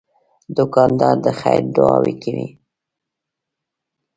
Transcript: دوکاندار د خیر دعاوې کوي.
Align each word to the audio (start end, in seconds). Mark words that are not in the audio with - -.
دوکاندار 0.57 1.15
د 1.25 1.27
خیر 1.39 1.61
دعاوې 1.75 2.13
کوي. 2.23 2.47